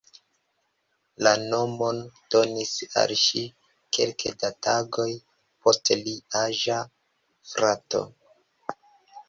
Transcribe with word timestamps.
La 1.27 1.33
nomon 1.51 1.99
donis 2.35 2.71
al 3.03 3.13
ŝi 3.25 3.43
kelke 3.99 4.33
da 4.45 4.51
tagoj 4.69 5.07
poste 5.65 6.01
pli 6.03 6.17
aĝa 6.43 6.81
frato. 7.55 8.05